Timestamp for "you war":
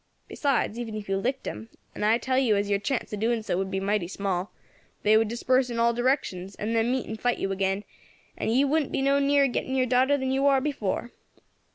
10.31-10.59